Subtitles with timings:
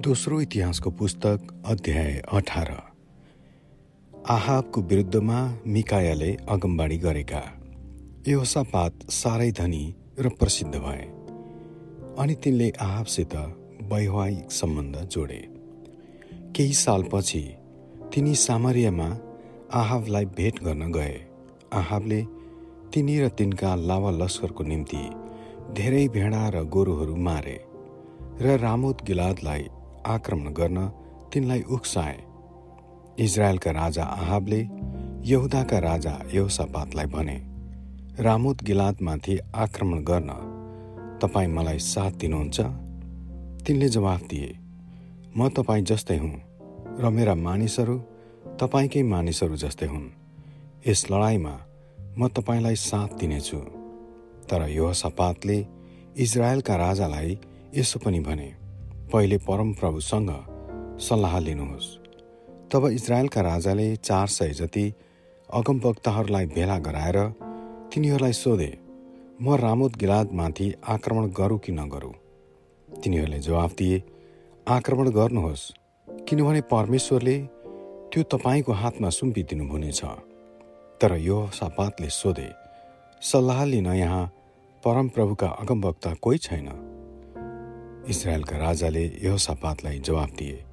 [0.00, 2.68] दोस्रो इतिहासको पुस्तक अध्याय अठार।
[4.28, 7.42] आहाबको विरुद्धमा मिकायाले अगमबाडी गरेका।
[8.28, 11.02] योसापात साह्रै धनी र प्रसिद्ध भए।
[12.18, 13.34] अनि तिनले आहाबसित
[13.82, 15.48] वैवाहिक सम्बन्ध जोडे।
[16.56, 17.42] केही सालपछि
[18.14, 19.08] तिनी सामरियामा
[19.74, 21.20] आहाबलाई भेट गर्न गए।
[21.72, 22.22] आहाबले
[22.94, 25.02] तिनी र तिनका लावा लस्करको निम्ति
[25.72, 27.60] धेरै भेडा र गोरुहरू मारे
[28.40, 29.68] र रामोत गिलादलाई
[30.06, 30.86] आक्रमण गर्न
[31.32, 32.18] तिनलाई उक्साए।
[33.18, 34.68] इजरायलका राजा आहाबले
[35.24, 37.36] यहुदाका राजा यहोसापातलाई भने
[38.22, 40.30] रामोत गिलादमाथि आक्रमण गर्न
[41.22, 42.60] तपाईँ मलाई साथ दिनुहुन्छ?
[43.66, 44.58] तिनले जवाफ दिए
[45.36, 46.34] म तपाईँ जस्तै हुँ
[47.00, 47.96] र मेरा मानिसहरू
[48.60, 50.08] तपाईँकै मानिसहरू जस्तै हुन्।
[50.86, 51.54] यस लडाइँमा
[52.18, 53.56] म तपाईँलाई साथ दिनेछु।
[54.48, 55.66] तर यो सपातले
[56.16, 57.38] इजरायलका राजालाई
[57.74, 58.59] यसो पनि भने
[59.12, 60.30] पहिले परमप्रभुसँग
[61.00, 61.88] सल्लाह लिनुहोस्।
[62.70, 64.84] तब इजरायलका राजाले चार सय जति
[65.48, 67.18] अगमवक्ताहरूलाई भेला गराएर
[67.92, 68.70] तिनीहरूलाई सोधे
[69.42, 72.12] म रामोद गिलादमाथि आक्रमण गरौँ कि नगरौँ?
[72.88, 74.02] तिनीहरूले जवाफ दिए
[74.68, 75.70] आक्रमण गर्नुहोस्
[76.28, 77.36] किनभने परमेश्वरले
[78.12, 80.02] त्यो तपाईँको हातमा सुम्पिदिनु हुनेछ
[81.00, 82.48] तर यो सापातले सोधे
[83.22, 84.24] सल्लाह लिन यहाँ
[84.82, 86.68] परमप्रभुका अगमवक्ता कोही छैन?
[88.08, 90.64] इजरायलका राजाले यो सापातलाई जवाब दिए।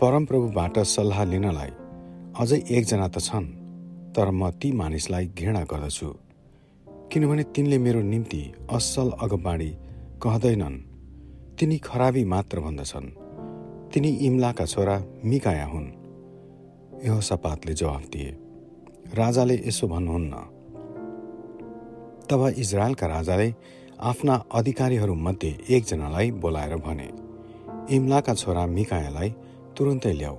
[0.00, 1.70] परमप्रभुबाट सल्लाह लिनलाई
[2.40, 3.48] अझै एकजना त छन्
[4.14, 6.08] तर म ती मानिसलाई घृणा गर्दछु।
[7.12, 9.70] किनभने तिनले मेरो निम्ति असल अगमबाडी
[10.22, 10.76] कहँदैनन्।
[11.58, 13.08] तिनी खराबी मात्र भन्दछन्।
[13.92, 15.88] तिनी इमलाका छोरा मिकाया हुन्।
[17.06, 18.30] यो सपातले जवाफ दिए
[19.14, 20.34] राजाले यसो भन्नुहुन्न।
[22.30, 23.48] तब इजरायलका राजाले
[24.00, 27.08] आफ्ना अधिकारीहरूमध्ये एकजनालाई बोलाएर भने
[27.96, 29.30] इमलाका छोरा मिकायालाई
[29.78, 30.36] तुरुन्तै ल्याऊ।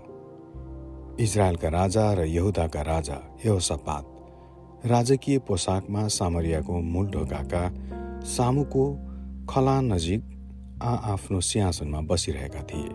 [1.19, 7.63] इजरायलका राजा र यहुदाका राजा यहोसपात राजकीय पोसाकमा सामरियाको मूल ढोकाका
[8.25, 8.85] सामुको
[9.49, 10.21] खला नजिक
[10.83, 12.89] आफ्नो सिंहासनमा बसिरहेका थिए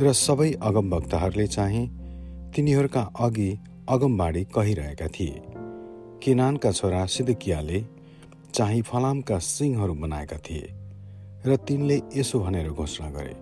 [0.00, 1.86] र सबै अगमभक्तहरूले चाहिँ
[2.50, 3.50] तिनीहरूका अघि
[3.88, 5.42] अगमबाडी कहिरहेका थिए।
[6.22, 7.78] केनानका छोरा सिद्धिकियाले
[8.54, 10.66] चाहिँ फलामका सिंहहरू बनाएका थिए
[11.46, 13.34] र तिनले यसो भनेर घोषणा गरे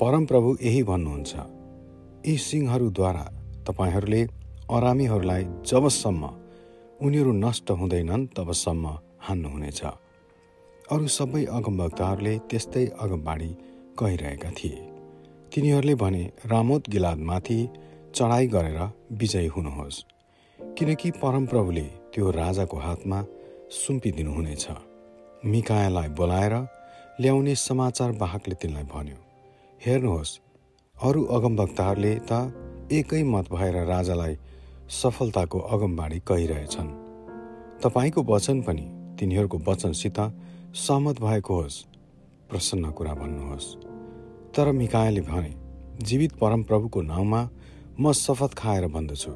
[0.00, 1.32] परमप्रभु यही भन्नुहुन्छ
[2.26, 3.24] यी सिंहहरूद्वारा
[3.68, 4.22] तपाईँहरूले
[4.70, 6.22] अरामीहरूलाई जबसम्म
[7.00, 8.86] उनीहरू नष्ट हुँदैनन् तबसम्म
[9.20, 9.80] हान्नुहुनेछ।
[10.92, 13.50] अरू सबै अगमभक्तहरूले त्यस्तै अगमबाडी
[13.98, 14.76] कहिरहेका थिए।
[15.54, 17.58] तिनीहरूले भने रामोत गिलादमाथि
[18.14, 18.80] चढाइ गरेर
[19.12, 20.04] विजयी हुनुहोस्
[20.58, 23.20] किनकि परमप्रभुले त्यो राजाको हातमा
[23.70, 24.66] सुम्पिदिनुहुनेछ।
[25.44, 26.54] मिकायालाई बोलाएर
[27.20, 29.18] ल्याउने समाचार बाहकले तिनलाई भन्यो
[29.86, 30.38] हेर्नुहोस्
[30.96, 32.32] अरू अगमभक्तहरूले त
[32.92, 34.36] एकै मत भएर राजालाई
[34.90, 36.90] सफलताको अगमबाडी कहिरहेछन्।
[37.82, 38.86] तपाईँको वचन पनि
[39.18, 40.18] तिनीहरूको वचनसित
[40.86, 41.82] सहमत भएको होस्।
[42.48, 43.66] प्रसन्न कुरा भन्नुहोस्।
[44.54, 45.52] तर मिकायाले भने
[46.06, 47.48] जीवित परमप्रभुको नाउँमा
[48.00, 49.32] म शपथ खाएर भन्दछु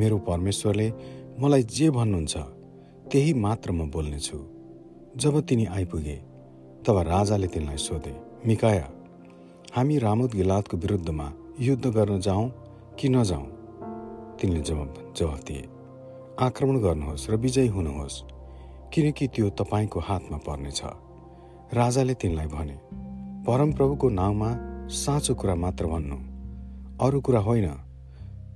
[0.00, 0.92] मेरो परमेश्वरले
[1.40, 2.55] मलाई जे भन्नुहुन्छ
[3.16, 4.38] त्यही मात्र म बोल्नेछु।
[5.16, 6.16] जब तिनी आइपुगे
[6.84, 8.12] तब राजाले तिनलाई सोधे
[8.46, 8.88] मिकाया
[9.72, 11.28] हामी रामोद गिलादको विरुद्धमा
[11.60, 12.50] युद्ध गर्न जाउँ
[13.00, 13.46] कि नजाउँ
[14.36, 15.64] तिनले जवाब जवाफ दिए
[16.38, 18.22] आक्रमण गर्नुहोस् र विजयी हुनुहोस्
[18.92, 20.80] किनकि त्यो तपाईँको हातमा पर्नेछ।
[21.72, 22.76] राजाले तिनलाई भने
[23.48, 24.50] परमप्रभुको नाउँमा
[24.94, 26.18] साँचो कुरा मात्र भन्नु।
[27.00, 27.68] अरू कुरा होइन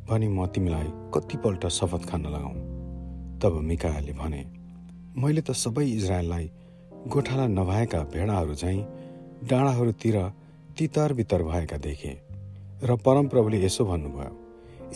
[0.05, 2.70] भनी म तिमीलाई कतिपल्ट शपथ खान लगाऊ।
[3.43, 4.43] तब मिकाले भने
[5.17, 6.47] मैले त सबै इजरायललाई
[7.09, 8.83] गोठाला नभएका भेडाहरू चाहिँ
[9.51, 10.17] डाँडाहरूतिर
[10.79, 12.13] तितर बितर भएका देखे
[12.83, 14.33] र परमप्रभुले यसो भन्नुभयो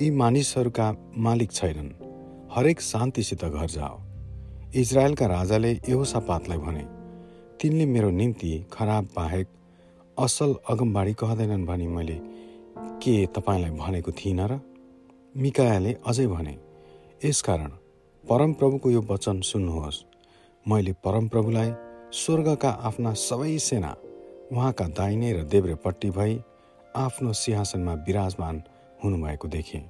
[0.00, 1.90] यी मानिसहरूका मालिक छैनन्
[2.54, 3.96] हरेक शान्तिसित घर जाओ।
[4.74, 6.84] इजरायलका राजाले यहोसा पातलाई भने
[7.60, 9.46] तिनले मेरो निम्ति खराब बाहेक
[10.18, 12.18] असल अगमबाडी कहँदैनन् भनी मैले
[13.02, 14.60] के तपाईँलाई भनेको थिइनँ र?
[15.36, 16.54] मिकायाले अझै भने
[17.24, 17.70] यसकारण
[18.28, 19.96] परमप्रभुको यो वचन सुन्नुहोस्।
[20.66, 21.72] मैले परमप्रभुलाई
[22.10, 23.90] स्वर्गका आफ्ना सबै सेना
[24.52, 26.40] उहाँका दाहिने र देब्रेपट्टि भई
[26.96, 28.62] आफ्नो सिंहासनमा विराजमान
[29.04, 29.82] हुनुभएको देखेँ।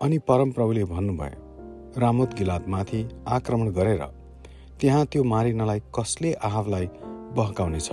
[0.00, 4.02] अनि परमप्रभुले भन्नुभयो रामोत गिलातमाथि आक्रमण गरेर
[4.80, 6.86] त्यहाँ त्यो मारिनलाई कसले आहावलाई
[7.34, 7.90] बहकाउनेछ?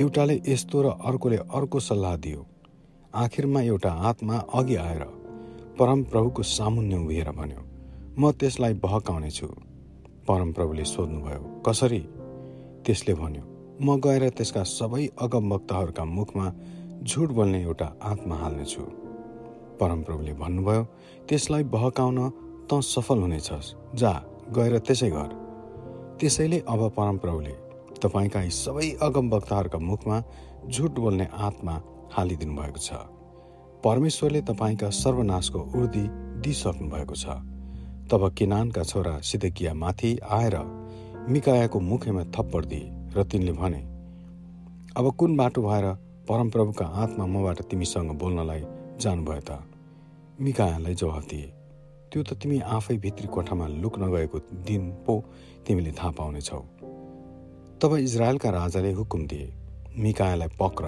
[0.00, 2.46] एउटाले यस्तो र अर्कोले अर्को सल्लाह दियो।
[3.14, 5.04] आखिरमा एउटा आत्मा अघि आएर
[5.78, 7.69] परमप्रभुको सामुन्य उभिएर भन्यो
[8.18, 9.46] म त्यसलाई बहकाउने छु
[10.28, 11.98] परमप्रभुले सोध्नुभयो कसरी?
[12.84, 13.42] त्यसले भन्यो
[13.80, 16.46] म गएर त्यसका सबै अगमभक्तहरूका मुखमा
[17.06, 18.82] झुट बोल्ने एउटा आत्मा हाल्नेछु।
[19.80, 20.82] परमप्रभुले भन्नुभयो
[21.28, 22.18] त्यसलाई बहकाउन
[22.66, 24.12] त सफल हुनेछस्। जा
[24.56, 25.30] गएर त्यसै गर।
[26.20, 27.54] त्यसैले अब परमप्रभुले
[28.02, 30.18] तपाईँका यी सबै अगमवक्ताहरूका मुखमा
[30.66, 31.74] झुट बोल्ने आत्मा
[32.16, 32.90] हालिदिनु भएको छ।
[33.86, 36.04] परमेश्वरले तपाईँका सर्वनाशको उर्दी
[36.42, 37.26] दिइसक्नु भएको छ।
[38.10, 40.56] तब किनानका छोरा सिद्धकिया माथि आएर
[41.28, 43.80] मिकायाको मुखेमा थप्पड दिए र तिनले भने
[44.96, 45.86] अब कुन बाटो भएर
[46.28, 48.62] परमप्रभुका आत्मा मबाट तिमीसँग बोल्नलाई
[49.00, 49.58] जानुभयो त?
[50.40, 51.52] मिकायालाई जवाफ दिए
[52.12, 55.14] त्यो त तिमी आफै भित्री कोठामा लुक्न गएको दिन पो
[55.66, 56.62] तिमीले थाहा पाउनेछौ।
[57.80, 59.52] तब इजरायलका राजाले हुकुम दिए
[59.98, 60.84] मिकायालाई पक्र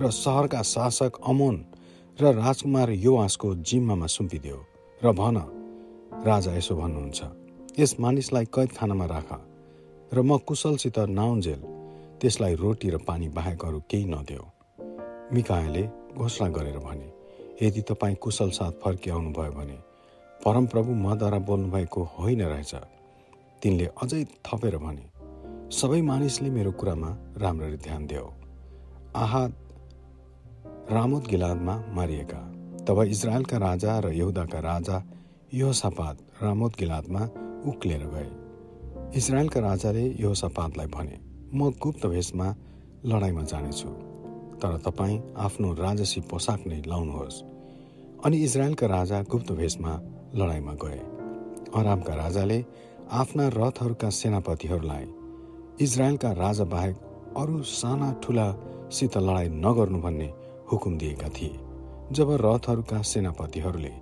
[0.00, 1.56] र सहरका शासक अमोन
[2.18, 4.58] र राजकुमार युवासको जिम्मामा सुम्पिदियो
[5.00, 5.36] र भन
[6.26, 7.20] राजा यसो भन्नुहुन्छ
[7.78, 9.30] यस मानिसलाई कैदखानामा राख
[10.14, 11.60] र म कुशलसित नाउन्जेल
[12.20, 14.44] त्यसलाई रोटी र पानी बाहेक अरू केही नदेऊ
[15.32, 15.82] मिकायाले
[16.16, 17.08] घोषणा गरेर भने
[17.62, 19.76] यदि तपाईँ कुशल साथ फर्किआउनु भयो भने
[20.40, 22.74] परमप्रभु मद्वारा बोल्नुभएको होइन रहेछ
[23.62, 25.04] तिनले अझै थपेर भने
[25.70, 28.28] सबै मानिसले मेरो कुरामा राम्ररी ध्यान देऊ।
[29.16, 29.44] आहा
[30.90, 32.40] रामोद गिलादमा मारिएका
[32.86, 34.96] तब इजरायलका राजा र यहुदाका राजा
[35.54, 37.20] योसापात रामोद गिलादमा
[37.66, 38.30] उक्लेर गए।
[39.18, 41.18] इजरायलका राजाले योसापातलाई भने
[41.54, 42.48] म गुप्त भेषमा
[43.06, 43.88] लडाइँमा जानेछु
[44.58, 47.42] तर तपाईँ आफ्नो राजसी पोसाक नै लाउनुहोस्।
[48.24, 49.92] अनि इजरायलका राजा गुप्त भेषमा
[50.34, 51.00] लडाइँमा गए।
[51.78, 52.58] अरामका राजाले
[53.12, 55.06] आफ्ना रथहरूका सेनापतिहरूलाई
[55.80, 56.96] इजरायलका राजा बाहेक
[57.38, 60.32] अरू साना ठुलासित लडाइँ नगर्नु भन्ने
[60.72, 61.58] हुकुम दिएका थिए
[62.12, 63.92] जब रथहरूका सेनापतिहरूले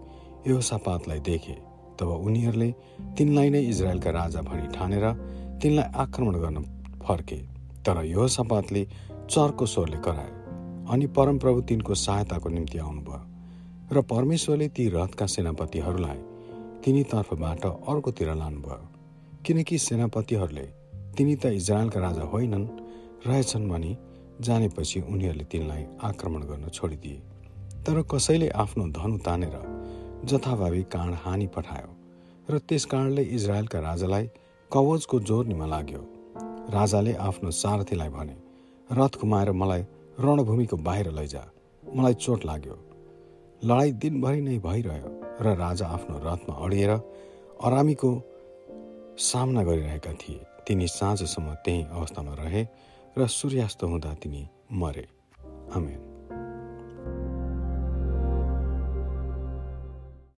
[0.46, 1.52] यो सापातलाई देखे
[1.98, 2.70] तब उनीहरूले
[3.18, 5.04] तिनलाई नै इजरायलका राजा भनी ठानेर
[5.62, 6.58] तिनलाई आक्रमण गर्न
[7.02, 7.36] फर्के।
[7.86, 8.82] तर यो सपातले
[9.30, 10.32] चर्को स्वरले कराए
[10.92, 13.20] अनि परमप्रभु तिनको सहायताको निम्ति आउनुभयो
[13.92, 16.18] र परमेश्वरले ती रथका सेनापतिहरूलाई
[16.84, 18.80] तिनीतर्फबाट अर्कोतिर लानुभयो।
[19.46, 20.66] किनकि सेनापतिहरूले
[21.16, 22.66] तिनी त इजरायलका राजा होइनन्
[23.26, 23.92] रहेछन् भनी
[24.40, 27.22] जानेपछि उनीहरूले तिनलाई आक्रमण गर्न छोडिदिए।
[27.86, 29.56] तर कसैले आफ्नो धनु तानेर
[30.24, 31.90] जथाभावी काँड हानि पठायो
[32.48, 34.26] र त्यस कारणले इजरायलका राजालाई
[34.70, 36.02] कवचको जोर्नीमा लाग्यो।
[36.70, 38.36] राजाले आफ्नो सारथीलाई भने
[38.90, 39.82] रथ घुमाएर मलाई
[40.20, 41.42] रणभूमिको बाहिर लैजा।
[41.82, 42.76] मलाई चोट लाग्यो।
[43.62, 45.10] लडाइँ दिनभरि नै भइरह्यो
[45.42, 46.90] र राजा आफ्नो रथमा अडिएर
[47.62, 48.10] अरामीको
[49.18, 52.62] सामना गरिरहेका थिए। तिनी साँझसम्म त्यही अवस्थामा रहे
[53.18, 54.42] र सूर्यास्त हुँदा तिनी
[54.72, 55.06] मरे।
[55.74, 56.11] आमेन।